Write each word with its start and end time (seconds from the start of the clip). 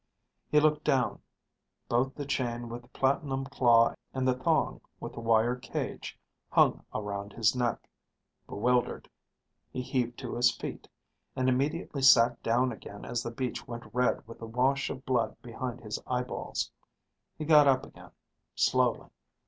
He 0.49 0.59
looked 0.59 0.83
down. 0.83 1.21
Both 1.87 2.15
the 2.15 2.25
chain 2.25 2.69
with 2.69 2.81
the 2.81 2.87
platinum 2.87 3.45
claw 3.45 3.93
and 4.15 4.27
the 4.27 4.33
thong 4.33 4.81
with 4.99 5.13
the 5.13 5.19
wire 5.19 5.55
cage 5.55 6.17
hung 6.49 6.83
around 6.91 7.33
his 7.33 7.55
neck. 7.55 7.87
Bewildered, 8.47 9.07
he 9.69 9.83
heaved 9.83 10.17
to 10.17 10.33
his 10.33 10.49
feet, 10.55 10.87
and 11.35 11.47
immediately 11.47 12.01
sat 12.01 12.41
down 12.41 12.71
again 12.71 13.05
as 13.05 13.21
the 13.21 13.29
beach 13.29 13.67
went 13.67 13.93
red 13.93 14.27
with 14.27 14.39
the 14.39 14.47
wash 14.47 14.89
of 14.89 15.05
blood 15.05 15.39
behind 15.43 15.81
his 15.81 15.99
eyeballs. 16.07 16.71
He 17.37 17.45
got 17.45 17.67
up 17.67 17.85
again, 17.85 18.09
slowly. 18.55 19.07